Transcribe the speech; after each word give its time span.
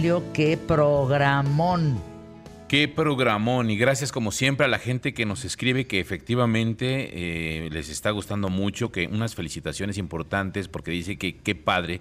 Emilio, 0.00 0.32
qué 0.32 0.56
programón. 0.56 2.00
Qué 2.68 2.88
programón 2.88 3.68
y 3.68 3.76
gracias 3.76 4.12
como 4.12 4.32
siempre 4.32 4.64
a 4.64 4.68
la 4.70 4.78
gente 4.78 5.12
que 5.12 5.26
nos 5.26 5.44
escribe 5.44 5.86
que 5.86 6.00
efectivamente 6.00 7.66
eh, 7.66 7.68
les 7.70 7.90
está 7.90 8.10
gustando 8.10 8.48
mucho, 8.48 8.90
que 8.92 9.08
unas 9.08 9.34
felicitaciones 9.34 9.98
importantes 9.98 10.68
porque 10.68 10.90
dice 10.90 11.18
que 11.18 11.36
qué 11.36 11.54
padre 11.54 12.00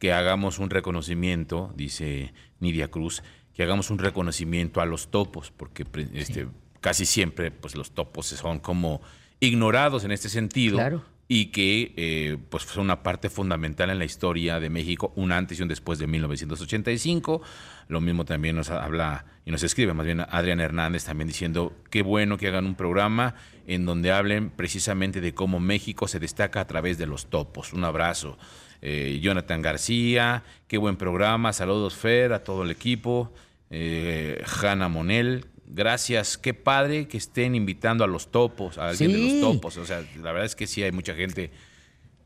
que 0.00 0.12
hagamos 0.12 0.58
un 0.58 0.68
reconocimiento, 0.68 1.72
dice 1.76 2.32
Nidia 2.58 2.88
Cruz, 2.88 3.22
que 3.54 3.62
hagamos 3.62 3.90
un 3.90 3.98
reconocimiento 4.00 4.80
a 4.80 4.86
los 4.86 5.06
topos, 5.06 5.52
porque 5.56 5.86
este, 6.14 6.48
casi 6.80 7.06
siempre 7.06 7.52
pues 7.52 7.76
los 7.76 7.92
topos 7.92 8.26
son 8.26 8.58
como 8.58 9.00
ignorados 9.38 10.02
en 10.02 10.10
este 10.10 10.28
sentido. 10.28 10.78
Claro 10.78 11.04
y 11.30 11.46
que 11.46 11.92
eh, 11.96 12.38
pues 12.48 12.64
fue 12.64 12.82
una 12.82 13.02
parte 13.02 13.28
fundamental 13.28 13.90
en 13.90 13.98
la 13.98 14.06
historia 14.06 14.58
de 14.58 14.70
México, 14.70 15.12
un 15.14 15.30
antes 15.30 15.60
y 15.60 15.62
un 15.62 15.68
después 15.68 15.98
de 15.98 16.06
1985. 16.06 17.42
Lo 17.88 18.00
mismo 18.00 18.24
también 18.24 18.56
nos 18.56 18.70
habla 18.70 19.26
y 19.44 19.50
nos 19.50 19.62
escribe 19.62 19.92
más 19.92 20.06
bien 20.06 20.20
Adrián 20.20 20.60
Hernández 20.60 21.04
también 21.04 21.28
diciendo 21.28 21.74
qué 21.90 22.02
bueno 22.02 22.38
que 22.38 22.48
hagan 22.48 22.64
un 22.64 22.74
programa 22.74 23.34
en 23.66 23.84
donde 23.84 24.10
hablen 24.10 24.48
precisamente 24.48 25.20
de 25.20 25.34
cómo 25.34 25.60
México 25.60 26.08
se 26.08 26.18
destaca 26.18 26.62
a 26.62 26.66
través 26.66 26.96
de 26.96 27.06
los 27.06 27.26
topos. 27.26 27.74
Un 27.74 27.84
abrazo. 27.84 28.38
Eh, 28.80 29.18
Jonathan 29.22 29.60
García, 29.60 30.44
qué 30.66 30.78
buen 30.78 30.96
programa. 30.96 31.52
Saludos 31.52 31.94
Fer, 31.94 32.32
a 32.32 32.42
todo 32.42 32.62
el 32.62 32.70
equipo. 32.70 33.32
Eh, 33.70 34.42
Hanna 34.62 34.88
Monel, 34.88 35.44
gracias, 35.70 36.38
qué 36.38 36.54
padre 36.54 37.08
que 37.08 37.18
estén 37.18 37.54
invitando 37.54 38.04
a 38.04 38.06
los 38.06 38.30
topos, 38.30 38.78
a 38.78 38.88
alguien 38.88 39.12
de 39.12 39.18
los 39.18 39.40
topos. 39.40 39.76
O 39.76 39.84
sea, 39.84 40.02
la 40.16 40.32
verdad 40.32 40.46
es 40.46 40.56
que 40.56 40.66
sí 40.66 40.82
hay 40.82 40.92
mucha 40.92 41.14
gente. 41.14 41.50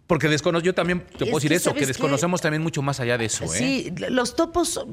Porque 0.06 0.28
desconozco, 0.28 0.64
yo 0.64 0.74
también 0.74 1.00
te 1.00 1.25
puedo 1.25 1.36
decir 1.36 1.52
eso, 1.52 1.75
que 1.75 1.86
desconocemos 1.86 2.41
también 2.41 2.62
mucho 2.62 2.83
más 2.83 3.00
allá 3.00 3.17
de 3.17 3.27
eso. 3.27 3.44
¿eh? 3.44 3.48
Sí, 3.48 3.94
los 4.11 4.36
topos 4.36 4.84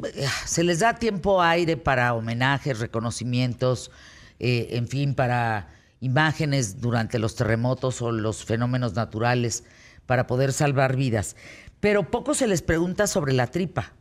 se 0.46 0.64
les 0.64 0.80
da 0.80 0.96
tiempo 0.96 1.42
aire 1.42 1.78
para 1.78 2.14
homenajes, 2.14 2.80
reconocimientos, 2.80 3.92
eh, 4.40 4.70
en 4.72 4.88
fin, 4.88 5.16
para 5.16 5.76
imágenes 6.00 6.80
durante 6.80 7.20
los 7.20 7.36
terremotos 7.36 8.02
o 8.02 8.12
los 8.12 8.46
fenómenos 8.46 8.94
naturales 8.94 9.66
para 10.06 10.26
poder 10.26 10.54
salvar 10.54 10.96
vidas. 10.96 11.36
Pero 11.80 12.10
poco 12.10 12.34
se 12.34 12.48
les 12.48 12.62
pregunta 12.62 13.08
sobre 13.08 13.34
la 13.34 13.48
tripa. 13.48 13.94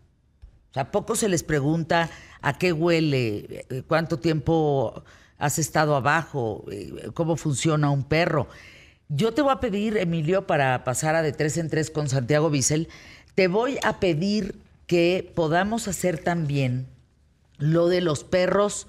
O 0.70 0.74
sea, 0.74 0.90
poco 0.90 1.16
se 1.16 1.28
les 1.28 1.42
pregunta 1.42 2.10
a 2.42 2.58
qué 2.58 2.72
huele, 2.72 3.66
eh, 3.68 3.82
cuánto 3.86 4.18
tiempo 4.18 5.02
has 5.38 5.58
estado 5.58 5.96
abajo, 5.96 6.64
eh, 6.70 7.10
cómo 7.14 7.36
funciona 7.36 7.90
un 7.90 8.04
perro. 8.04 8.48
Yo 9.08 9.32
te 9.32 9.42
voy 9.42 9.52
a 9.52 9.60
pedir, 9.60 9.96
Emilio, 9.96 10.46
para 10.46 10.84
pasar 10.84 11.14
a 11.14 11.22
de 11.22 11.32
tres 11.32 11.56
en 11.56 11.70
tres 11.70 11.90
con 11.90 12.08
Santiago 12.08 12.50
Bissell, 12.50 12.88
te 13.34 13.48
voy 13.48 13.78
a 13.82 14.00
pedir 14.00 14.56
que 14.86 15.30
podamos 15.34 15.88
hacer 15.88 16.18
también 16.18 16.86
lo 17.58 17.88
de 17.88 18.00
los 18.00 18.24
perros 18.24 18.86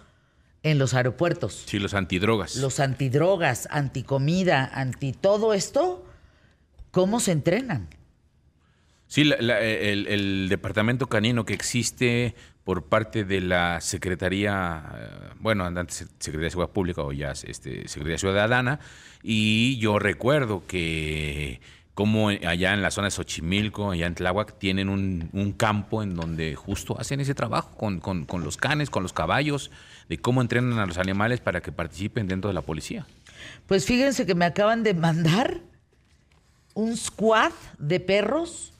en 0.64 0.80
los 0.80 0.94
aeropuertos. 0.94 1.64
Sí, 1.66 1.80
los 1.80 1.94
antidrogas. 1.94 2.56
Los 2.56 2.80
antidrogas, 2.80 3.68
anticomida, 3.72 4.70
anti 4.74 5.14
todo 5.14 5.54
esto, 5.54 6.06
¿cómo 6.92 7.20
se 7.20 7.32
entrenan? 7.32 7.88
Sí, 9.10 9.22
el, 9.24 10.48
departamento 10.50 11.08
canino 11.08 11.44
que 11.44 11.56
existe 11.56 12.36
por 12.64 12.86
parte 12.86 13.26
de 13.26 13.42
la 13.42 13.82
Secretaría, 13.82 14.84
eh, 14.96 15.10
bueno, 15.40 15.66
antes 15.66 16.06
Secretaría 16.20 16.46
de 16.46 16.50
Seguridad 16.52 16.72
Pública 16.72 17.02
o 17.02 17.12
ya 17.12 17.32
este, 17.32 17.88
Secretaría 17.88 18.20
Ciudadana, 18.20 18.80
y 19.24 19.80
yo 19.80 19.98
recuerdo 19.98 20.64
que 20.68 21.60
como 21.96 22.30
allá 22.30 22.76
en 22.76 22.84
la 22.84 22.92
zona 22.92 23.08
de 23.08 23.12
Xochimilco, 23.12 23.90
allá 23.90 24.06
en 24.06 24.14
Tláhuac, 24.14 24.60
tienen 24.60 24.90
un, 24.90 25.56
campo 25.58 26.04
en 26.04 26.16
donde 26.16 26.54
justo 26.54 26.96
hacen 27.00 27.20
ese 27.20 27.34
trabajo 27.34 27.76
con, 27.76 28.00
con 28.00 28.44
los 28.44 28.58
canes, 28.58 28.92
con 28.92 29.02
los 29.02 29.12
caballos, 29.12 29.72
de 30.08 30.20
cómo 30.20 30.42
entrenan 30.42 30.78
a 30.78 30.86
los 30.86 31.00
animales 31.00 31.40
para 31.40 31.62
que 31.62 31.72
participen 31.72 32.28
dentro 32.28 32.50
de 32.50 32.54
la 32.54 32.62
policía. 32.62 33.08
Pues 33.66 33.86
fíjense 33.86 34.28
que 34.28 34.36
me 34.36 34.46
acaban 34.46 34.84
de 34.84 34.94
mandar 34.94 35.62
un 36.76 36.96
squad 36.96 37.52
de 37.80 38.00
perros 38.00 38.74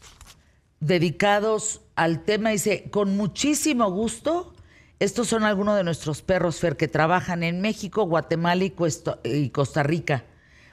dedicados 0.80 1.82
al 1.96 2.24
tema. 2.24 2.50
Dice, 2.50 2.90
con 2.92 3.16
muchísimo 3.18 3.90
gusto, 3.92 4.54
estos 5.00 5.28
son 5.28 5.44
algunos 5.44 5.78
de 5.78 5.84
nuestros 5.84 6.22
perros, 6.22 6.60
Fer, 6.60 6.78
que 6.78 6.88
trabajan 6.88 7.44
en 7.44 7.62
México, 7.62 8.04
Guatemala 8.04 8.64
y, 8.64 9.50
Costa 9.50 9.84
Rica. 9.84 10.26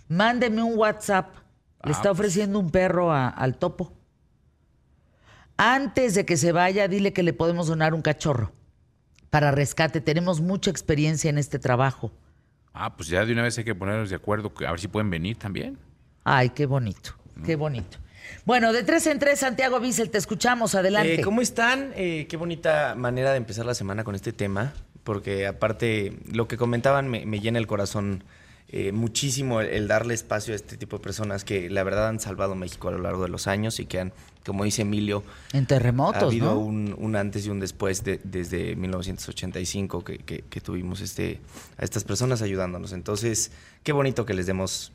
Mándeme 0.09 0.63
un 0.63 0.77
WhatsApp. 0.79 1.35
Le 1.85 1.93
está 1.93 2.09
ah, 2.09 2.13
pues. 2.13 2.21
ofreciendo 2.21 2.59
un 2.59 2.71
perro 2.71 3.13
al 3.13 3.57
topo. 3.59 3.93
Antes 5.57 6.15
de 6.15 6.27
que 6.27 6.37
se 6.37 6.53
vaya, 6.53 6.89
dile 6.89 7.13
que 7.13 7.23
le 7.23 7.33
podemos 7.33 7.69
donar 7.69 7.95
un 7.95 8.03
cachorro 8.03 8.53
para 9.31 9.51
rescate. 9.51 10.01
Tenemos 10.01 10.41
mucha 10.41 10.71
experiencia 10.71 11.31
en 11.31 11.39
este 11.39 11.59
trabajo. 11.59 12.13
Ah, 12.75 12.95
pues 12.95 13.09
ya 13.09 13.25
de 13.25 13.33
una 13.33 13.43
vez 13.43 13.57
hay 13.57 13.65
que 13.65 13.75
ponernos 13.75 14.11
de 14.11 14.17
acuerdo, 14.17 14.53
a 14.67 14.71
ver 14.71 14.81
si 14.81 14.89
pueden 14.89 15.09
venir 15.09 15.39
también. 15.39 15.79
Ay, 16.25 16.51
qué 16.51 16.67
bonito, 16.67 17.13
qué 17.45 17.57
bonito. 17.57 17.99
Bueno, 18.45 18.73
de 18.73 18.85
tres 18.85 19.07
en 19.07 19.19
tres, 19.19 19.41
Santiago 19.41 19.81
Bissell, 19.81 20.11
te 20.11 20.19
escuchamos, 20.19 20.75
adelante. 20.75 21.15
Eh, 21.15 21.21
¿Cómo 21.21 21.41
están? 21.41 21.93
Eh, 21.97 22.27
qué 22.29 22.37
bonita 22.37 22.95
manera 22.97 23.33
de 23.33 23.39
empezar 23.39 23.67
la 23.67 23.75
semana 23.75 24.05
con 24.05 24.15
este 24.15 24.33
tema, 24.33 24.73
porque 25.03 25.47
aparte 25.47 26.17
lo 26.33 26.47
que 26.47 26.57
comentaban 26.57 27.09
me, 27.09 27.41
llena 27.41 27.59
el 27.59 27.67
corazón 27.67 28.25
eh, 28.69 28.93
muchísimo 28.93 29.61
el, 29.61 29.89
darle 29.89 30.15
espacio 30.15 30.53
a 30.53 30.57
este 30.57 30.77
tipo 30.77 30.99
de 30.99 31.03
personas 31.03 31.45
que 31.45 31.71
la 31.71 31.85
verdad 31.85 32.09
han 32.09 32.21
salvado 32.21 32.55
México 32.55 32.89
a 32.89 32.93
lo 32.93 32.99
largo 32.99 33.23
de 33.23 33.29
los 33.29 33.47
años 33.47 33.81
y 33.81 33.87
que 33.87 34.01
han, 34.01 34.13
como 34.45 34.65
dice 34.65 34.83
Emilio, 34.83 35.25
en 35.53 35.67
terremotos, 35.67 36.23
ha 36.23 36.27
habido 36.27 36.59
un, 36.59 37.17
antes 37.17 37.47
y 37.47 37.51
un 37.51 37.61
después 37.61 38.03
desde 38.05 38.77
1985 38.77 40.05
que, 40.05 40.19
que 40.19 40.61
tuvimos 40.61 41.01
este, 41.01 41.41
a 41.79 41.85
estas 41.85 42.05
personas 42.05 42.43
ayudándonos. 42.43 42.93
Entonces, 42.93 43.51
qué 43.83 43.93
bonito 43.93 44.25
que 44.25 44.35
les 44.35 44.47
demos 44.47 44.93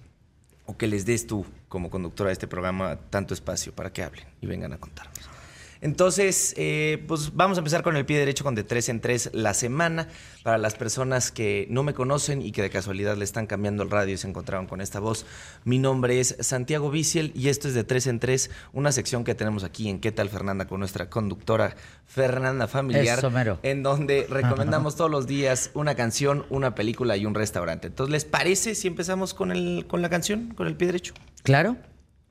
o 0.66 0.78
que 0.78 0.88
les 0.88 1.06
des 1.06 1.28
tú 1.28 1.46
como 1.70 1.90
conductora 1.90 2.30
de 2.30 2.34
este 2.34 2.48
programa 2.48 2.98
tanto 3.10 3.34
espacio 3.34 3.74
para 3.74 3.92
que 3.92 4.04
hablen 4.04 4.28
y 4.42 4.48
vengan 4.48 4.74
a 4.74 4.78
contarnos. 4.78 5.41
Entonces, 5.82 6.54
eh, 6.58 7.04
pues 7.08 7.36
vamos 7.36 7.58
a 7.58 7.62
empezar 7.62 7.82
con 7.82 7.98
el 7.98 8.06
pie 8.06 8.20
derecho 8.20 8.44
con 8.44 8.54
de 8.54 8.64
tres 8.64 8.88
en 8.88 9.02
tres 9.02 9.32
la 9.34 9.56
semana. 9.56 10.08
Para 10.44 10.58
las 10.58 10.76
personas 10.76 11.32
que 11.32 11.68
no 11.70 11.84
me 11.84 11.94
conocen 11.94 12.42
y 12.42 12.52
que 12.52 12.62
de 12.62 12.70
casualidad 12.70 13.18
le 13.18 13.24
están 13.24 13.48
cambiando 13.48 13.84
el 13.84 13.90
radio 13.90 14.14
y 14.14 14.18
se 14.18 14.28
encontraron 14.28 14.68
con 14.68 14.80
esta 14.82 15.00
voz, 15.00 15.26
mi 15.66 15.80
nombre 15.80 16.20
es 16.20 16.36
Santiago 16.40 16.90
Viciel 16.92 17.32
y 17.36 17.50
esto 17.50 17.68
es 17.68 17.74
de 17.74 17.84
tres 17.84 18.08
en 18.08 18.20
tres, 18.20 18.52
una 18.74 18.92
sección 18.92 19.24
que 19.24 19.36
tenemos 19.36 19.64
aquí 19.64 19.90
en 19.90 20.00
¿Qué 20.00 20.12
tal 20.12 20.30
Fernanda? 20.30 20.68
con 20.68 20.80
nuestra 20.80 21.10
conductora 21.10 21.76
Fernanda 22.06 22.68
Familiar, 22.68 23.20
en 23.64 23.84
donde 23.84 24.28
recomendamos 24.30 24.96
todos 24.96 25.10
los 25.10 25.28
días 25.28 25.72
una 25.74 25.96
canción, 25.96 26.46
una 26.50 26.76
película 26.76 27.18
y 27.18 27.26
un 27.26 27.34
restaurante. 27.34 27.88
Entonces, 27.88 28.12
¿les 28.12 28.26
parece 28.26 28.76
si 28.76 28.88
empezamos 28.88 29.34
con, 29.34 29.52
el, 29.52 29.86
con 29.88 30.02
la 30.02 30.10
canción, 30.10 30.54
con 30.56 30.68
el 30.68 30.76
pie 30.76 30.88
derecho? 30.88 31.14
Claro. 31.44 31.78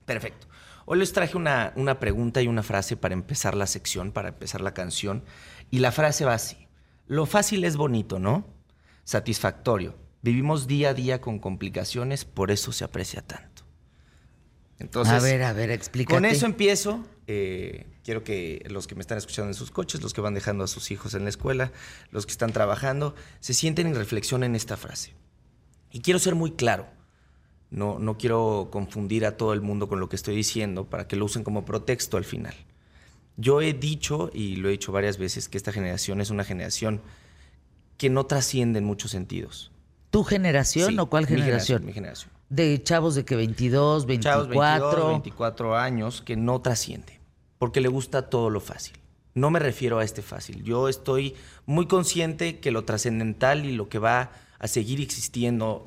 Perfecto. 0.04 0.49
Hoy 0.86 0.98
les 0.98 1.12
traje 1.12 1.36
una, 1.36 1.72
una 1.76 2.00
pregunta 2.00 2.42
y 2.42 2.48
una 2.48 2.62
frase 2.62 2.96
para 2.96 3.14
empezar 3.14 3.54
la 3.54 3.66
sección, 3.66 4.12
para 4.12 4.28
empezar 4.28 4.60
la 4.60 4.74
canción. 4.74 5.24
Y 5.70 5.78
la 5.78 5.92
frase 5.92 6.24
va 6.24 6.34
así. 6.34 6.68
Lo 7.06 7.26
fácil 7.26 7.64
es 7.64 7.76
bonito, 7.76 8.18
¿no? 8.18 8.46
Satisfactorio. 9.04 9.96
Vivimos 10.22 10.66
día 10.66 10.90
a 10.90 10.94
día 10.94 11.20
con 11.20 11.38
complicaciones, 11.38 12.24
por 12.24 12.50
eso 12.50 12.72
se 12.72 12.84
aprecia 12.84 13.22
tanto. 13.22 13.64
Entonces, 14.78 15.14
a 15.14 15.20
ver, 15.20 15.42
a 15.42 15.52
ver, 15.52 15.70
explícate. 15.70 16.14
Con 16.14 16.24
eso 16.24 16.46
empiezo. 16.46 17.04
Eh, 17.26 17.86
quiero 18.02 18.24
que 18.24 18.64
los 18.70 18.86
que 18.86 18.94
me 18.94 19.02
están 19.02 19.18
escuchando 19.18 19.50
en 19.50 19.54
sus 19.54 19.70
coches, 19.70 20.02
los 20.02 20.14
que 20.14 20.20
van 20.20 20.34
dejando 20.34 20.64
a 20.64 20.66
sus 20.66 20.90
hijos 20.90 21.14
en 21.14 21.24
la 21.24 21.28
escuela, 21.28 21.70
los 22.10 22.26
que 22.26 22.32
están 22.32 22.52
trabajando, 22.52 23.14
se 23.40 23.54
sienten 23.54 23.88
y 23.88 23.92
reflexionen 23.92 24.54
esta 24.54 24.76
frase. 24.76 25.14
Y 25.90 26.00
quiero 26.00 26.18
ser 26.18 26.34
muy 26.34 26.52
claro. 26.52 26.86
No, 27.70 27.98
no 27.98 28.18
quiero 28.18 28.68
confundir 28.72 29.24
a 29.24 29.36
todo 29.36 29.52
el 29.52 29.60
mundo 29.60 29.88
con 29.88 30.00
lo 30.00 30.08
que 30.08 30.16
estoy 30.16 30.34
diciendo 30.34 30.86
para 30.86 31.06
que 31.06 31.16
lo 31.16 31.24
usen 31.24 31.44
como 31.44 31.64
pretexto 31.64 32.16
al 32.16 32.24
final. 32.24 32.54
Yo 33.36 33.62
he 33.62 33.72
dicho, 33.72 34.30
y 34.34 34.56
lo 34.56 34.68
he 34.68 34.72
dicho 34.72 34.92
varias 34.92 35.18
veces, 35.18 35.48
que 35.48 35.56
esta 35.56 35.72
generación 35.72 36.20
es 36.20 36.30
una 36.30 36.44
generación 36.44 37.00
que 37.96 38.10
no 38.10 38.26
trasciende 38.26 38.80
en 38.80 38.84
muchos 38.84 39.12
sentidos. 39.12 39.70
¿Tu 40.10 40.24
generación 40.24 40.98
o 40.98 41.08
cuál 41.08 41.26
generación? 41.26 41.86
Mi 41.86 41.92
generación. 41.92 42.30
De 42.48 42.82
chavos 42.82 43.14
de 43.14 43.24
que 43.24 43.36
22, 43.36 44.06
24. 44.06 44.52
Chavos 44.52 44.92
22, 44.92 45.10
24 45.10 45.76
años 45.76 46.20
que 46.22 46.36
no 46.36 46.60
trasciende, 46.60 47.20
porque 47.58 47.80
le 47.80 47.88
gusta 47.88 48.28
todo 48.28 48.50
lo 48.50 48.60
fácil. 48.60 48.98
No 49.34 49.50
me 49.50 49.60
refiero 49.60 50.00
a 50.00 50.04
este 50.04 50.22
fácil. 50.22 50.64
Yo 50.64 50.88
estoy 50.88 51.36
muy 51.64 51.86
consciente 51.86 52.58
que 52.58 52.72
lo 52.72 52.84
trascendental 52.84 53.64
y 53.64 53.72
lo 53.72 53.88
que 53.88 54.00
va 54.00 54.32
a 54.58 54.66
seguir 54.66 55.00
existiendo 55.00 55.86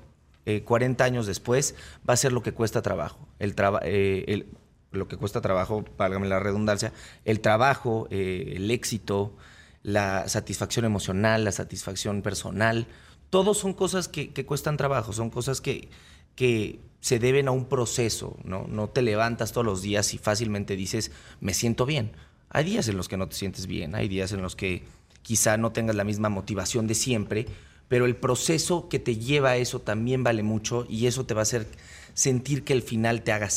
40 0.65 1.03
eh, 1.03 1.07
años 1.07 1.25
después, 1.25 1.75
va 2.07 2.13
a 2.13 2.17
ser 2.17 2.33
lo 2.33 2.43
que 2.43 2.53
cuesta 2.53 2.81
trabajo. 2.81 3.27
El, 3.39 3.55
eh, 3.83 4.45
lo 4.91 5.07
que 5.07 5.17
cuesta 5.17 5.41
trabajo, 5.41 5.83
válgame 5.97 6.27
la 6.27 6.39
redundancia, 6.39 6.93
el 7.25 7.39
trabajo, 7.39 8.07
eh, 8.11 8.53
el 8.55 8.71
éxito, 8.71 9.35
la 9.81 10.27
satisfacción 10.29 10.85
emocional, 10.85 11.43
la 11.43 11.51
satisfacción 11.51 12.21
personal, 12.21 12.87
todos 13.29 13.57
son 13.57 13.73
cosas 13.73 14.07
que, 14.07 14.31
cuestan 14.45 14.77
trabajo, 14.77 15.11
son 15.11 15.29
cosas 15.29 15.59
que, 15.59 15.89
que 16.35 16.79
se 16.99 17.19
deben 17.19 17.47
a 17.47 17.51
un 17.51 17.65
proceso, 17.65 18.37
¿no? 18.43 18.65
No 18.67 18.89
te 18.89 19.01
levantas 19.01 19.51
todos 19.51 19.65
los 19.65 19.81
días 19.81 20.13
y 20.13 20.19
fácilmente 20.19 20.75
dices, 20.75 21.11
me 21.41 21.53
siento 21.53 21.85
bien. 21.85 22.11
Hay 22.49 22.63
días 22.63 22.87
en 22.87 22.95
los 22.95 23.09
que 23.09 23.17
no 23.17 23.27
te 23.27 23.35
sientes 23.35 23.65
bien, 23.65 23.95
hay 23.95 24.07
días 24.07 24.31
en 24.31 24.43
los 24.43 24.55
que 24.55 24.85
quizá 25.23 25.57
no 25.57 25.71
tengas 25.71 25.95
la 25.95 26.03
misma 26.03 26.29
motivación 26.29 26.85
de 26.85 26.93
siempre, 26.93 27.47
pero 27.93 28.07
el 28.07 28.15
proceso 28.15 28.89
que 28.89 28.97
te 28.97 29.17
lleva 29.17 29.51
a 29.51 29.57
eso 29.57 29.79
también 29.79 30.23
vale 30.23 30.41
mucho 30.41 30.87
y 30.89 31.05
eso 31.05 31.27
te 31.27 31.35
va 31.35 31.41
a 31.41 31.43
hacer 31.43 31.67
sentir 32.15 32.63
que 32.63 32.73
el 32.73 32.81
final 32.81 33.21
te 33.21 33.31
haga, 33.31 33.49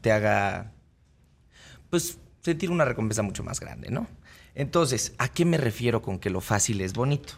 te 0.00 0.12
haga 0.12 0.70
pues 1.90 2.18
sentir 2.40 2.70
una 2.70 2.84
recompensa 2.84 3.22
mucho 3.22 3.42
más 3.42 3.58
grande, 3.58 3.90
¿no? 3.90 4.06
Entonces, 4.54 5.12
¿a 5.18 5.26
qué 5.26 5.44
me 5.44 5.56
refiero 5.56 6.02
con 6.02 6.20
que 6.20 6.30
lo 6.30 6.40
fácil 6.40 6.82
es 6.82 6.92
bonito? 6.92 7.32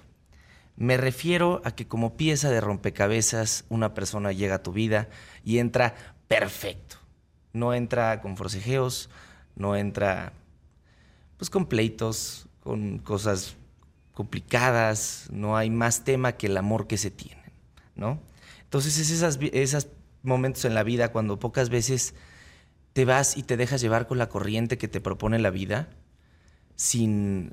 Me 0.76 0.98
refiero 0.98 1.62
a 1.64 1.70
que 1.70 1.88
como 1.88 2.18
pieza 2.18 2.50
de 2.50 2.60
rompecabezas 2.60 3.64
una 3.70 3.94
persona 3.94 4.30
llega 4.30 4.56
a 4.56 4.62
tu 4.62 4.74
vida 4.74 5.08
y 5.42 5.56
entra 5.56 5.94
perfecto. 6.28 6.96
No 7.54 7.72
entra 7.72 8.20
con 8.20 8.36
forcejeos, 8.36 9.08
no 9.54 9.74
entra 9.74 10.34
pues 11.38 11.48
con 11.48 11.64
pleitos, 11.64 12.46
con 12.62 12.98
cosas 12.98 13.56
complicadas, 14.16 15.28
no 15.30 15.58
hay 15.58 15.68
más 15.68 16.02
tema 16.02 16.38
que 16.38 16.46
el 16.46 16.56
amor 16.56 16.86
que 16.86 16.96
se 16.96 17.10
tiene, 17.10 17.52
¿no? 17.96 18.18
Entonces 18.64 18.96
es 18.96 19.10
esos 19.10 19.88
momentos 20.22 20.64
en 20.64 20.72
la 20.72 20.82
vida 20.84 21.12
cuando 21.12 21.38
pocas 21.38 21.68
veces 21.68 22.14
te 22.94 23.04
vas 23.04 23.36
y 23.36 23.42
te 23.42 23.58
dejas 23.58 23.82
llevar 23.82 24.06
con 24.06 24.16
la 24.16 24.30
corriente 24.30 24.78
que 24.78 24.88
te 24.88 25.02
propone 25.02 25.38
la 25.38 25.50
vida 25.50 25.90
sin 26.76 27.52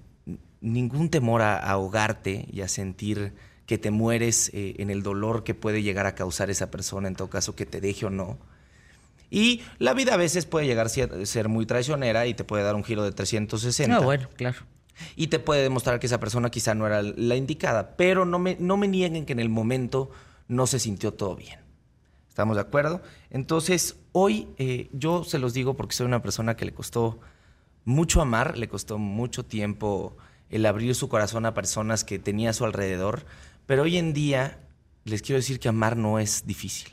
ningún 0.62 1.10
temor 1.10 1.42
a, 1.42 1.58
ahogarte 1.58 2.48
y 2.50 2.62
a 2.62 2.70
sentir 2.70 3.34
que 3.66 3.78
te 3.78 3.92
mueres 3.92 4.50
eh, 4.54 4.76
en 4.78 4.90
el 4.90 5.04
dolor 5.04 5.44
que 5.44 5.56
puede 5.56 5.84
llegar 5.84 6.06
a 6.06 6.16
causar 6.16 6.50
esa 6.50 6.72
persona, 6.72 7.10
en 7.10 7.18
todo 7.18 7.30
caso 7.30 7.58
que 7.58 7.66
te 7.66 7.82
deje 7.82 8.06
o 8.06 8.10
no. 8.10 8.38
Y 9.30 9.64
la 9.80 9.94
vida 9.94 10.14
a 10.14 10.18
veces 10.18 10.46
puede 10.46 10.66
llegar 10.66 10.86
a 10.86 11.26
ser 11.26 11.50
muy 11.50 11.66
traicionera 11.66 12.26
y 12.26 12.34
te 12.36 12.46
puede 12.46 12.64
dar 12.64 12.76
un 12.76 12.86
giro 12.86 13.04
de 13.04 13.12
360. 13.12 13.94
No, 13.94 14.02
ah, 14.02 14.06
bueno, 14.06 14.30
claro. 14.38 14.60
Y 15.16 15.28
te 15.28 15.40
puede 15.40 15.64
demostrar 15.64 16.00
que 16.00 16.08
esa 16.08 16.20
persona 16.20 16.50
quizá 16.50 16.76
no 16.76 16.86
era 16.86 17.02
la 17.02 17.36
indicada, 17.36 17.96
pero 17.98 18.26
no 18.26 18.40
me, 18.40 18.58
no 18.60 18.78
me 18.78 18.88
nieguen 18.88 19.26
que 19.26 19.34
en 19.34 19.40
el 19.40 19.50
momento 19.50 20.12
no 20.48 20.68
se 20.68 20.80
sintió 20.80 21.14
todo 21.14 21.36
bien. 21.36 21.60
¿Estamos 22.30 22.56
de 22.56 22.62
acuerdo? 22.62 23.02
Entonces, 23.30 23.98
hoy 24.12 24.48
eh, 24.58 24.90
yo 24.92 25.24
se 25.24 25.38
los 25.38 25.54
digo 25.54 25.76
porque 25.76 25.96
soy 25.96 26.08
una 26.08 26.22
persona 26.22 26.56
que 26.56 26.66
le 26.66 26.74
costó 26.74 27.20
mucho 27.86 28.22
amar, 28.22 28.58
le 28.58 28.68
costó 28.68 28.98
mucho 28.98 29.46
tiempo 29.46 30.18
el 30.50 30.66
abrir 30.66 30.96
su 30.96 31.10
corazón 31.10 31.46
a 31.46 31.54
personas 31.54 32.04
que 32.04 32.20
tenía 32.20 32.52
a 32.52 32.54
su 32.54 32.66
alrededor, 32.66 33.26
pero 33.66 33.84
hoy 33.84 33.98
en 33.98 34.14
día 34.14 34.60
les 35.04 35.22
quiero 35.22 35.38
decir 35.38 35.60
que 35.60 35.70
amar 35.70 35.98
no 35.98 36.20
es 36.20 36.46
difícil. 36.46 36.90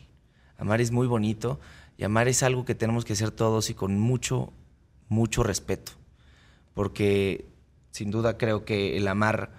Amar 0.59 0.81
es 0.81 0.91
muy 0.91 1.07
bonito 1.07 1.59
y 1.97 2.05
amar 2.05 2.29
es 2.29 2.43
algo 2.43 2.65
que 2.65 2.75
tenemos 2.75 3.05
que 3.05 3.15
hacer 3.15 3.31
todos 3.31 3.71
y 3.71 3.75
con 3.75 3.99
mucho, 3.99 4.53
mucho 5.09 5.43
respeto. 5.43 5.93
Porque 6.75 7.47
sin 7.91 8.11
duda 8.11 8.39
creo 8.39 8.65
que 8.65 8.97
el 8.97 9.09
amar 9.09 9.51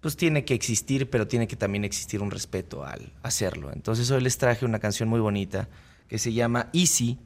pues 0.00 0.16
tiene 0.16 0.44
que 0.44 0.54
existir, 0.54 1.10
pero 1.10 1.26
tiene 1.26 1.48
que 1.48 1.56
también 1.56 1.84
existir 1.84 2.22
un 2.22 2.30
respeto 2.30 2.84
al 2.84 3.12
hacerlo. 3.22 3.72
Entonces 3.72 4.10
hoy 4.10 4.20
les 4.20 4.38
traje 4.38 4.64
una 4.64 4.78
canción 4.78 5.08
muy 5.08 5.20
bonita 5.20 5.68
que 6.08 6.18
se 6.18 6.32
llama 6.32 6.68
Easy 6.72 7.18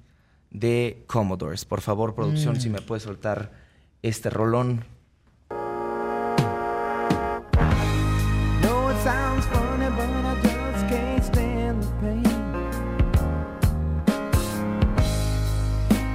de 0.51 1.05
Commodores. 1.07 1.65
Por 1.65 1.81
favor, 1.81 2.15
producción, 2.15 2.61
si 2.61 2.69
mm. 2.69 2.73
me 2.73 2.81
puede 2.81 3.01
soltar 3.01 3.53
este 4.03 4.31
rolón. 4.31 4.85
No, 8.63 8.91
it 8.91 8.97
sounds 9.03 9.47
funny, 9.47 9.89
but 9.91 10.09
I 10.09 10.35
just 10.43 10.89
can't 10.89 11.25
stand 11.25 11.83
the 11.83 11.89
pain. 12.01 12.25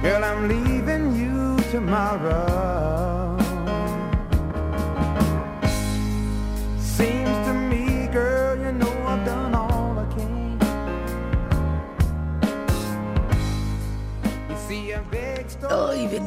Girl, 0.02 0.24
I'm 0.24 0.48
leaving 0.48 1.14
you 1.16 1.56
tomorrow. 1.70 3.45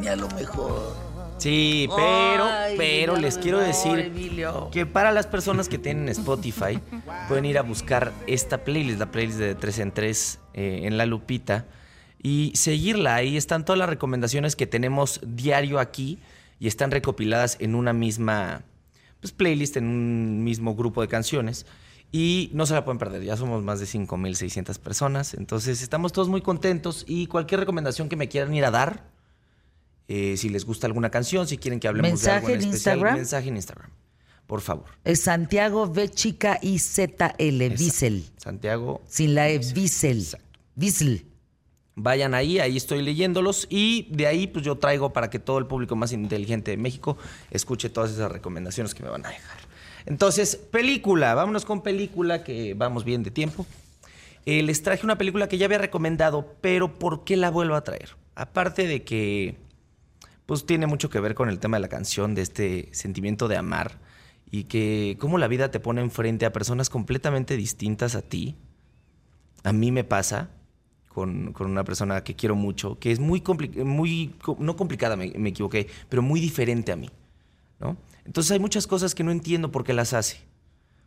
Venía 0.00 0.16
lo 0.16 0.28
mejor. 0.30 0.96
Sí, 1.36 1.86
pero, 1.94 2.46
pero 2.78 3.16
les 3.16 3.36
quiero 3.36 3.58
decir 3.58 4.10
que 4.72 4.86
para 4.86 5.12
las 5.12 5.26
personas 5.26 5.68
que 5.68 5.76
tienen 5.76 6.08
Spotify 6.08 6.80
pueden 7.28 7.44
ir 7.44 7.58
a 7.58 7.62
buscar 7.62 8.14
esta 8.26 8.64
playlist, 8.64 8.98
la 8.98 9.10
playlist 9.10 9.38
de 9.38 9.54
3 9.54 9.78
en 9.80 9.92
3 9.92 10.38
eh, 10.54 10.80
en 10.84 10.96
la 10.96 11.04
lupita 11.04 11.66
y 12.22 12.52
seguirla. 12.54 13.16
Ahí 13.16 13.36
están 13.36 13.66
todas 13.66 13.78
las 13.78 13.90
recomendaciones 13.90 14.56
que 14.56 14.66
tenemos 14.66 15.20
diario 15.22 15.80
aquí 15.80 16.18
y 16.58 16.66
están 16.66 16.90
recopiladas 16.90 17.58
en 17.60 17.74
una 17.74 17.92
misma 17.92 18.62
pues, 19.20 19.32
playlist, 19.32 19.76
en 19.76 19.84
un 19.84 20.42
mismo 20.44 20.74
grupo 20.74 21.02
de 21.02 21.08
canciones. 21.08 21.66
Y 22.10 22.50
no 22.54 22.64
se 22.64 22.72
la 22.72 22.86
pueden 22.86 22.98
perder, 22.98 23.22
ya 23.22 23.36
somos 23.36 23.62
más 23.62 23.80
de 23.80 23.86
5.600 23.86 24.78
personas, 24.78 25.32
entonces 25.34 25.80
estamos 25.80 26.12
todos 26.12 26.28
muy 26.28 26.40
contentos 26.40 27.04
y 27.06 27.28
cualquier 27.28 27.60
recomendación 27.60 28.08
que 28.08 28.16
me 28.16 28.28
quieran 28.28 28.52
ir 28.52 28.64
a 28.64 28.72
dar, 28.72 29.09
eh, 30.12 30.36
si 30.36 30.48
les 30.48 30.64
gusta 30.64 30.88
alguna 30.88 31.08
canción, 31.08 31.46
si 31.46 31.56
quieren 31.56 31.78
que 31.78 31.86
hablemos 31.86 32.20
de 32.20 32.30
algo 32.32 32.48
en, 32.48 32.54
especial, 32.56 32.74
Instagram? 32.74 33.14
mensaje 33.14 33.48
en 33.48 33.56
Instagram, 33.56 33.90
por 34.48 34.60
favor. 34.60 34.86
Es 35.04 35.20
Santiago 35.20 35.84
V 35.84 36.08
chica 36.08 36.58
I 36.60 36.80
Z 36.80 37.36
L. 37.38 37.76
Santiago 38.36 39.02
sin 39.06 39.36
la 39.36 39.48
E 39.48 39.58
Bissell. 39.58 40.26
Bissell. 40.74 41.26
Vayan 41.94 42.34
ahí, 42.34 42.58
ahí 42.58 42.76
estoy 42.76 43.02
leyéndolos 43.02 43.68
y 43.70 44.08
de 44.10 44.26
ahí 44.26 44.48
pues 44.48 44.64
yo 44.64 44.78
traigo 44.78 45.12
para 45.12 45.30
que 45.30 45.38
todo 45.38 45.58
el 45.58 45.66
público 45.66 45.94
más 45.94 46.10
inteligente 46.10 46.72
de 46.72 46.76
México 46.76 47.16
escuche 47.52 47.88
todas 47.88 48.10
esas 48.10 48.32
recomendaciones 48.32 48.96
que 48.96 49.04
me 49.04 49.10
van 49.10 49.24
a 49.24 49.28
dejar. 49.28 49.58
Entonces, 50.06 50.56
película, 50.56 51.34
vámonos 51.36 51.64
con 51.64 51.82
película 51.82 52.42
que 52.42 52.74
vamos 52.74 53.04
bien 53.04 53.22
de 53.22 53.30
tiempo. 53.30 53.64
Eh, 54.44 54.64
les 54.64 54.82
traje 54.82 55.04
una 55.04 55.18
película 55.18 55.48
que 55.48 55.56
ya 55.56 55.66
había 55.66 55.78
recomendado, 55.78 56.56
pero 56.60 56.98
¿por 56.98 57.22
qué 57.22 57.36
la 57.36 57.50
vuelvo 57.50 57.76
a 57.76 57.84
traer? 57.84 58.16
Aparte 58.34 58.88
de 58.88 59.04
que 59.04 59.69
pues 60.50 60.66
tiene 60.66 60.88
mucho 60.88 61.10
que 61.10 61.20
ver 61.20 61.36
con 61.36 61.48
el 61.48 61.60
tema 61.60 61.76
de 61.76 61.82
la 61.82 61.88
canción, 61.88 62.34
de 62.34 62.42
este 62.42 62.88
sentimiento 62.90 63.46
de 63.46 63.56
amar 63.56 64.00
y 64.50 64.64
que 64.64 65.16
cómo 65.20 65.38
la 65.38 65.46
vida 65.46 65.70
te 65.70 65.78
pone 65.78 66.00
enfrente 66.00 66.44
a 66.44 66.52
personas 66.52 66.90
completamente 66.90 67.56
distintas 67.56 68.16
a 68.16 68.22
ti. 68.22 68.56
A 69.62 69.72
mí 69.72 69.92
me 69.92 70.02
pasa 70.02 70.50
con, 71.06 71.54
una 71.60 71.84
persona 71.84 72.24
que 72.24 72.34
quiero 72.34 72.56
mucho, 72.56 72.98
que 72.98 73.12
es 73.12 73.20
muy, 73.20 73.44
muy 73.84 74.34
no 74.58 74.74
complicada, 74.74 75.14
me, 75.14 75.26
equivoqué, 75.26 75.86
pero 76.08 76.20
muy 76.20 76.40
diferente 76.40 76.90
a 76.90 76.96
mí. 76.96 77.10
¿no? 77.78 77.96
Entonces 78.24 78.50
hay 78.50 78.58
muchas 78.58 78.88
cosas 78.88 79.14
que 79.14 79.22
no 79.22 79.30
entiendo 79.30 79.70
por 79.70 79.84
qué 79.84 79.92
las 79.92 80.14
hace, 80.14 80.38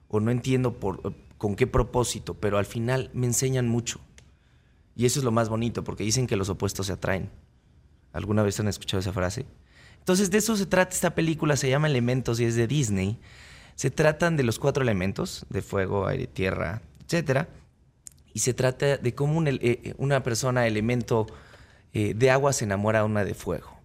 o 0.07 0.21
no 0.21 0.31
entiendo 0.31 0.79
por, 0.79 1.13
con 1.37 1.57
qué 1.57 1.67
propósito, 1.67 2.35
pero 2.35 2.57
al 2.57 2.65
final 2.65 3.11
me 3.13 3.25
enseñan 3.25 3.67
mucho. 3.67 3.99
Y 4.95 5.05
eso 5.05 5.19
es 5.19 5.25
lo 5.25 5.33
más 5.33 5.49
bonito, 5.49 5.83
porque 5.83 6.05
dicen 6.05 6.27
que 6.27 6.37
los 6.37 6.47
opuestos 6.47 6.87
se 6.87 6.93
atraen. 6.93 7.29
¿Alguna 8.13 8.43
vez 8.43 8.59
han 8.59 8.67
escuchado 8.67 9.01
esa 9.01 9.11
frase? 9.11 9.45
Entonces, 9.99 10.31
de 10.31 10.37
eso 10.37 10.55
se 10.55 10.65
trata 10.65 10.93
esta 10.93 11.15
película, 11.15 11.57
se 11.57 11.69
llama 11.69 11.87
Elementos 11.87 12.39
y 12.39 12.45
es 12.45 12.55
de 12.55 12.67
Disney. 12.67 13.19
Se 13.75 13.89
tratan 13.89 14.37
de 14.37 14.43
los 14.43 14.59
cuatro 14.59 14.83
elementos, 14.83 15.45
de 15.49 15.61
fuego, 15.61 16.07
aire, 16.07 16.27
tierra, 16.27 16.81
etc. 17.09 17.47
Y 18.33 18.39
se 18.39 18.53
trata 18.53 18.97
de 18.97 19.15
cómo 19.15 19.43
eh, 19.45 19.95
una 19.97 20.21
persona, 20.21 20.67
elemento 20.67 21.27
eh, 21.93 22.13
de 22.13 22.29
agua, 22.29 22.53
se 22.53 22.65
enamora 22.65 22.99
a 22.99 23.05
una 23.05 23.25
de 23.25 23.33
fuego. 23.33 23.79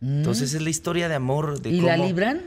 Mm. 0.00 0.18
Entonces, 0.18 0.54
es 0.54 0.62
la 0.62 0.70
historia 0.70 1.08
de 1.08 1.16
amor. 1.16 1.60
De 1.60 1.70
¿Y 1.70 1.80
la 1.80 1.96
libran? 1.96 2.42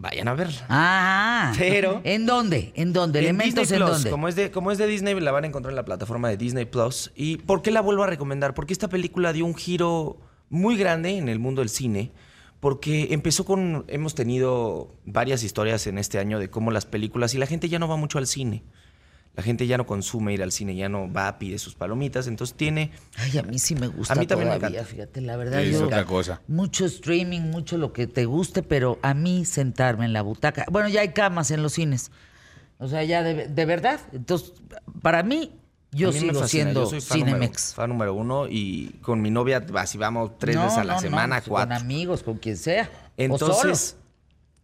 Vayan 0.00 0.28
a 0.28 0.34
verla. 0.34 0.64
Ah, 0.70 1.52
pero 1.58 2.00
¿en 2.04 2.24
dónde? 2.24 2.72
¿En 2.74 2.94
dónde? 2.94 3.18
Elementos 3.18 3.70
en 3.70 3.80
dónde? 3.80 4.10
Como 4.10 4.28
es 4.28 4.34
de 4.34 4.50
como 4.50 4.72
es 4.72 4.78
de 4.78 4.86
Disney 4.86 5.18
la 5.20 5.30
van 5.30 5.44
a 5.44 5.48
encontrar 5.48 5.72
en 5.72 5.76
la 5.76 5.84
plataforma 5.84 6.30
de 6.30 6.38
Disney 6.38 6.64
Plus. 6.64 7.12
¿Y 7.14 7.36
por 7.36 7.60
qué 7.60 7.70
la 7.70 7.82
vuelvo 7.82 8.04
a 8.04 8.06
recomendar? 8.06 8.54
Porque 8.54 8.72
esta 8.72 8.88
película 8.88 9.34
dio 9.34 9.44
un 9.44 9.54
giro 9.54 10.16
muy 10.48 10.78
grande 10.78 11.18
en 11.18 11.28
el 11.28 11.38
mundo 11.38 11.60
del 11.60 11.68
cine. 11.68 12.12
Porque 12.60 13.08
empezó 13.10 13.44
con. 13.44 13.84
Hemos 13.88 14.14
tenido 14.14 14.94
varias 15.04 15.42
historias 15.42 15.86
en 15.86 15.98
este 15.98 16.18
año 16.18 16.38
de 16.38 16.48
cómo 16.48 16.70
las 16.70 16.86
películas 16.86 17.34
y 17.34 17.38
la 17.38 17.46
gente 17.46 17.68
ya 17.68 17.78
no 17.78 17.86
va 17.86 17.96
mucho 17.96 18.16
al 18.16 18.26
cine. 18.26 18.64
La 19.34 19.42
gente 19.42 19.66
ya 19.66 19.78
no 19.78 19.86
consume 19.86 20.34
ir 20.34 20.42
al 20.42 20.52
cine, 20.52 20.74
ya 20.74 20.88
no 20.88 21.10
va, 21.10 21.38
pide 21.38 21.58
sus 21.58 21.74
palomitas, 21.74 22.26
entonces 22.26 22.56
tiene... 22.56 22.90
Ay, 23.16 23.38
a 23.38 23.42
mí 23.42 23.58
sí 23.58 23.74
me 23.74 23.86
gusta 23.86 24.12
A 24.12 24.16
mí 24.16 24.26
también 24.26 24.48
todavía, 24.48 24.68
me 24.68 24.76
encanta. 24.76 24.90
fíjate, 24.90 25.20
la 25.20 25.36
verdad. 25.36 25.62
Es 25.62 25.80
otra 25.80 26.04
cosa. 26.04 26.42
Mucho 26.48 26.84
streaming, 26.84 27.42
mucho 27.42 27.78
lo 27.78 27.92
que 27.92 28.06
te 28.06 28.24
guste, 28.24 28.62
pero 28.62 28.98
a 29.02 29.14
mí 29.14 29.44
sentarme 29.44 30.04
en 30.04 30.12
la 30.12 30.22
butaca... 30.22 30.66
Bueno, 30.70 30.88
ya 30.88 31.02
hay 31.02 31.10
camas 31.10 31.50
en 31.52 31.62
los 31.62 31.74
cines. 31.74 32.10
O 32.78 32.88
sea, 32.88 33.04
ya 33.04 33.22
de, 33.22 33.46
de 33.46 33.64
verdad. 33.66 34.00
Entonces, 34.12 34.54
para 35.00 35.22
mí, 35.22 35.52
yo 35.92 36.12
sigo 36.12 36.46
siendo 36.46 36.84
yo 36.84 37.00
soy 37.00 37.00
Cinemex. 37.00 37.74
Fan 37.74 37.90
número 37.90 38.14
uno 38.14 38.46
y 38.48 38.90
con 39.02 39.20
mi 39.20 39.30
novia, 39.30 39.64
así 39.74 39.98
vamos 39.98 40.38
tres 40.38 40.56
veces 40.56 40.78
a 40.78 40.84
la 40.84 40.98
semana, 40.98 41.40
cuatro. 41.40 41.74
Con 41.74 41.82
amigos, 41.84 42.22
con 42.22 42.38
quien 42.38 42.56
sea. 42.56 42.90
Entonces, 43.16 43.96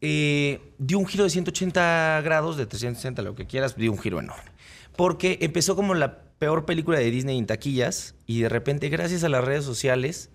eh, 0.06 0.60
dio 0.78 0.98
un 0.98 1.06
giro 1.06 1.24
de 1.24 1.30
180 1.30 2.20
grados, 2.22 2.56
de 2.56 2.66
360, 2.66 3.22
lo 3.22 3.34
que 3.34 3.46
quieras, 3.46 3.76
dio 3.76 3.92
un 3.92 3.98
giro 3.98 4.20
enorme 4.20 4.56
porque 4.96 5.38
empezó 5.42 5.76
como 5.76 5.94
la 5.94 6.22
peor 6.38 6.64
película 6.64 6.98
de 6.98 7.10
Disney 7.10 7.38
en 7.38 7.46
taquillas 7.46 8.14
y 8.26 8.40
de 8.40 8.48
repente, 8.48 8.88
gracias 8.88 9.24
a 9.24 9.28
las 9.28 9.44
redes 9.44 9.64
sociales, 9.64 10.30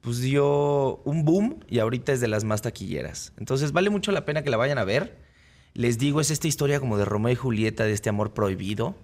pues 0.00 0.20
dio 0.20 0.96
un 1.04 1.24
boom 1.24 1.60
y 1.68 1.78
ahorita 1.78 2.12
es 2.12 2.20
de 2.20 2.28
las 2.28 2.44
más 2.44 2.62
taquilleras. 2.62 3.32
Entonces 3.38 3.72
vale 3.72 3.90
mucho 3.90 4.10
la 4.12 4.24
pena 4.24 4.42
que 4.42 4.50
la 4.50 4.56
vayan 4.56 4.78
a 4.78 4.84
ver. 4.84 5.18
Les 5.74 5.98
digo, 5.98 6.20
es 6.20 6.30
esta 6.30 6.48
historia 6.48 6.80
como 6.80 6.98
de 6.98 7.04
Romeo 7.04 7.32
y 7.32 7.36
Julieta, 7.36 7.84
de 7.84 7.92
este 7.92 8.08
amor 8.08 8.32
prohibido, 8.32 8.96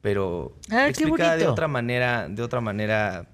pero 0.00 0.56
Ah, 0.70 0.88
explicada 0.88 1.36
de 1.36 1.46
otra 1.46 1.68
manera, 1.68 2.28
de 2.28 2.42
otra 2.42 2.60
manera, 2.60 3.28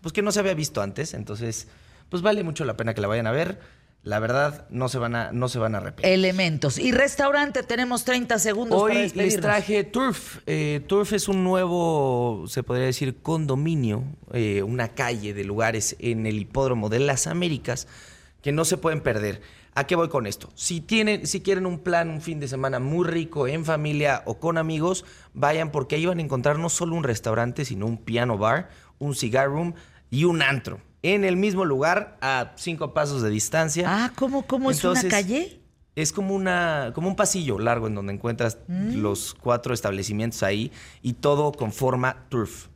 pues 0.00 0.12
que 0.12 0.22
no 0.22 0.30
se 0.30 0.40
había 0.40 0.54
visto 0.54 0.80
antes. 0.82 1.14
Entonces, 1.14 1.68
pues 2.08 2.22
vale 2.22 2.44
mucho 2.44 2.64
la 2.64 2.76
pena 2.76 2.94
que 2.94 3.00
la 3.00 3.08
vayan 3.08 3.26
a 3.26 3.32
ver. 3.32 3.58
La 4.02 4.18
verdad, 4.18 4.66
no 4.70 4.88
se 4.88 4.98
van 4.98 5.14
a, 5.14 5.30
no 5.30 5.48
se 5.48 5.58
van 5.58 5.74
a 5.74 5.78
arrepentir. 5.78 6.10
Elementos. 6.10 6.78
Y 6.78 6.90
restaurante, 6.90 7.62
tenemos 7.62 8.04
30 8.04 8.38
segundos 8.38 8.82
para 8.82 9.00
Hoy 9.00 9.12
les 9.14 9.38
traje 9.38 9.84
Turf. 9.84 10.38
Eh, 10.46 10.80
Turf 10.86 11.12
es 11.12 11.28
un 11.28 11.44
nuevo, 11.44 12.44
se 12.48 12.62
podría 12.62 12.86
decir, 12.86 13.20
condominio, 13.20 14.04
eh, 14.32 14.62
una 14.62 14.88
calle 14.88 15.34
de 15.34 15.44
lugares 15.44 15.96
en 15.98 16.24
el 16.26 16.38
hipódromo 16.38 16.88
de 16.88 17.00
las 17.00 17.26
Américas 17.26 17.86
que 18.40 18.52
no 18.52 18.64
se 18.64 18.78
pueden 18.78 19.02
perder. 19.02 19.42
¿A 19.74 19.86
qué 19.86 19.96
voy 19.96 20.08
con 20.08 20.26
esto? 20.26 20.50
Si, 20.54 20.80
tienen, 20.80 21.26
si 21.26 21.42
quieren 21.42 21.66
un 21.66 21.78
plan, 21.78 22.08
un 22.08 22.22
fin 22.22 22.40
de 22.40 22.48
semana 22.48 22.80
muy 22.80 23.06
rico 23.06 23.46
en 23.46 23.66
familia 23.66 24.22
o 24.24 24.40
con 24.40 24.56
amigos, 24.56 25.04
vayan 25.34 25.70
porque 25.70 25.96
ahí 25.96 26.06
van 26.06 26.18
a 26.18 26.22
encontrar 26.22 26.58
no 26.58 26.70
solo 26.70 26.96
un 26.96 27.04
restaurante, 27.04 27.66
sino 27.66 27.86
un 27.86 27.98
piano 27.98 28.38
bar, 28.38 28.70
un 28.98 29.14
cigar 29.14 29.48
room 29.48 29.74
y 30.10 30.24
un 30.24 30.42
antro. 30.42 30.80
En 31.02 31.24
el 31.24 31.36
mismo 31.36 31.64
lugar, 31.64 32.18
a 32.20 32.52
cinco 32.56 32.92
pasos 32.92 33.22
de 33.22 33.30
distancia. 33.30 33.86
Ah, 33.88 34.12
¿cómo, 34.14 34.46
cómo 34.46 34.70
es 34.70 34.84
una 34.84 35.00
Entonces, 35.00 35.10
calle? 35.10 35.60
Es 35.96 36.12
como 36.12 36.34
una, 36.34 36.92
como 36.94 37.08
un 37.08 37.16
pasillo 37.16 37.58
largo 37.58 37.86
en 37.86 37.94
donde 37.94 38.12
encuentras 38.12 38.58
Mm. 38.68 38.96
los 39.00 39.34
cuatro 39.34 39.74
establecimientos 39.74 40.42
ahí 40.42 40.70
y 41.02 41.14
todo 41.14 41.52
con 41.52 41.72
forma 41.72 42.26
turf. 42.28 42.68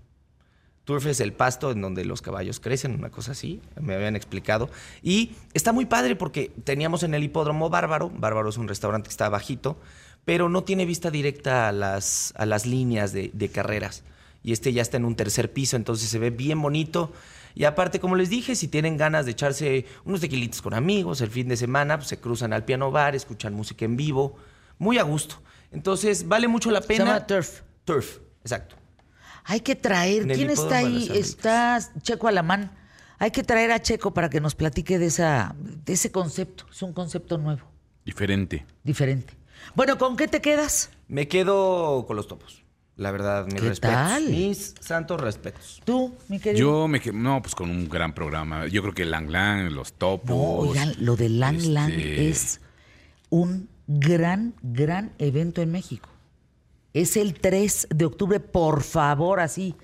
Turf 0.85 1.07
es 1.07 1.21
el 1.21 1.33
pasto 1.33 1.71
en 1.71 1.81
donde 1.81 2.05
los 2.05 2.21
caballos 2.21 2.61
crecen, 2.61 2.93
una 2.95 3.09
cosa 3.09 3.33
así, 3.33 3.61
me 3.81 3.95
habían 3.95 4.17
explicado. 4.17 4.69
Y 5.03 5.33
está 5.55 5.73
muy 5.73 5.87
padre 5.87 6.15
porque 6.17 6.51
teníamos 6.65 7.03
en 7.05 7.15
el 7.15 7.23
hipódromo 7.25 7.71
Bárbaro, 7.71 8.11
Bárbaro 8.11 8.51
es 8.51 8.59
un 8.59 8.69
restaurante 8.69 9.09
que 9.09 9.13
está 9.13 9.29
bajito, 9.31 9.79
pero 10.27 10.49
no 10.51 10.65
tiene 10.65 10.85
vista 10.85 11.11
directa 11.11 11.69
a 11.69 11.73
las, 11.73 12.35
a 12.37 12.45
las 12.45 12.67
líneas 12.67 13.13
de, 13.13 13.31
de 13.33 13.49
carreras. 13.49 14.03
Y 14.43 14.53
este 14.53 14.75
ya 14.75 14.83
está 14.83 14.99
en 14.99 15.07
un 15.07 15.15
tercer 15.17 15.53
piso, 15.55 15.77
entonces 15.77 16.11
se 16.11 16.19
ve 16.19 16.29
bien 16.29 16.61
bonito. 16.61 17.13
Y 17.55 17.65
aparte, 17.65 18.01
como 18.01 18.17
les 18.17 18.31
dije, 18.31 18.57
si 18.57 18.67
tienen 18.69 18.97
ganas 18.97 19.27
de 19.27 19.33
echarse 19.33 19.87
unos 20.05 20.21
tequilitos 20.21 20.61
con 20.61 20.75
amigos 20.75 21.21
el 21.21 21.31
fin 21.31 21.49
de 21.49 21.57
semana, 21.57 21.97
pues 21.99 22.09
se 22.09 22.19
cruzan 22.19 22.53
al 22.53 22.65
piano 22.65 22.91
bar, 22.91 23.15
escuchan 23.15 23.55
música 23.55 23.85
en 23.85 23.97
vivo, 23.97 24.37
muy 24.79 24.99
a 24.99 25.03
gusto. 25.05 25.37
Entonces, 25.71 26.27
vale 26.27 26.49
mucho 26.49 26.71
la 26.71 26.81
Se 26.83 26.89
pena. 26.89 27.05
llama 27.05 27.27
Turf. 27.27 27.61
Turf, 27.85 28.19
exacto. 28.41 28.77
Hay 29.45 29.61
que 29.61 29.75
traer. 29.77 30.27
¿Quién 30.27 30.51
está 30.51 30.79
ahí? 30.79 31.09
Está 31.13 31.79
Checo 32.03 32.29
Alamán. 32.29 32.73
Hay 33.19 33.31
que 33.31 33.45
traer 33.45 33.71
a 33.73 33.81
Checo 33.81 34.13
para 34.13 34.29
que 34.29 34.41
nos 34.41 34.55
platique 34.55 34.99
de, 34.99 35.07
esa, 35.07 35.55
de 35.59 35.93
ese 35.93 36.11
concepto. 36.11 36.65
Es 36.71 36.83
un 36.83 36.93
concepto 36.93 37.39
nuevo, 37.39 37.63
Diferente. 38.05 38.67
diferente. 38.83 39.35
Bueno, 39.77 39.97
¿con 39.99 40.17
qué 40.17 40.27
te 40.29 40.41
quedas? 40.41 40.91
Me 41.09 41.29
quedo 41.29 42.05
con 42.07 42.17
los 42.17 42.27
topos. 42.27 42.64
La 42.97 43.11
verdad, 43.11 43.47
mis 43.47 43.55
¿Qué 43.55 43.69
respetos. 43.69 43.97
tal? 43.97 44.29
Mis 44.29 44.75
santos 44.81 45.21
respetos. 45.21 45.83
Tú, 45.85 46.15
mi 46.29 46.39
querido. 46.39 46.61
Yo 46.61 46.89
me 46.89 47.01
quedo, 47.01 47.15
no, 47.15 47.43
pues 47.43 47.55
con 47.55 47.69
un 47.71 47.89
gran 47.89 48.15
programa. 48.15 48.67
Yo 48.69 48.83
creo 48.83 48.95
que 48.95 49.05
Lang 49.05 49.31
Lang, 49.31 49.73
los 49.73 49.95
topos. 49.95 50.31
No, 50.31 50.37
oigan, 50.37 50.95
lo 51.01 51.17
de 51.17 51.29
Lang 51.29 51.61
Lang 51.63 51.91
este, 51.91 52.29
es 52.29 52.61
un 53.31 53.69
gran, 53.89 54.55
gran 54.63 55.13
evento 55.19 55.61
en 55.61 55.73
México. 55.73 56.09
Es 56.93 57.17
el 57.17 57.35
3 57.35 57.89
de 57.91 58.05
octubre, 58.05 58.39
por 58.39 58.83
favor, 58.85 59.41
así. 59.41 59.75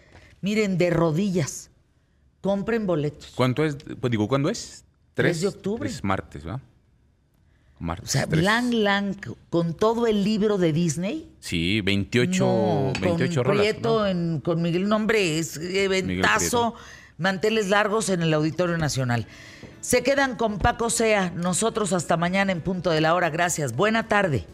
Miren, 0.40 0.78
de 0.78 0.90
rodillas. 0.90 1.70
Compren 2.40 2.86
boletos. 2.86 3.32
¿Cuánto 3.34 3.64
es? 3.64 3.76
Pues 4.00 4.10
digo, 4.10 4.28
¿cuándo 4.28 4.48
es? 4.48 4.84
Tres 5.14 5.40
de 5.40 5.48
octubre. 5.48 5.88
Es 5.88 6.02
martes, 6.04 6.44
¿verdad? 6.44 6.62
Martes. 7.80 8.08
O 8.10 8.12
sea, 8.12 8.26
tres. 8.26 8.44
Lang 8.44 8.72
Lang 8.72 9.16
con 9.48 9.74
todo 9.74 10.06
el 10.06 10.22
libro 10.22 10.58
de 10.58 10.72
Disney. 10.72 11.28
Sí, 11.40 11.80
28, 11.80 12.44
No, 12.44 12.92
28 13.00 13.42
con 13.42 13.44
rolas. 13.56 13.76
¿no? 13.82 14.06
en- 14.06 14.40
con 14.40 14.62
Miguel 14.62 14.88
Nombre 14.88 15.38
es 15.38 15.56
eventazo, 15.56 16.74
manteles 17.18 17.68
largos 17.68 18.08
en 18.10 18.22
el 18.22 18.32
Auditorio 18.34 18.76
Nacional. 18.78 19.26
Se 19.80 20.02
quedan 20.02 20.36
con 20.36 20.58
Paco 20.58 20.90
Sea, 20.90 21.30
nosotros 21.34 21.92
hasta 21.94 22.16
mañana 22.18 22.52
en 22.52 22.60
punto 22.60 22.90
de 22.90 23.00
la 23.00 23.14
hora. 23.14 23.30
Gracias. 23.30 23.74
Buena 23.74 24.06
tarde. 24.08 24.44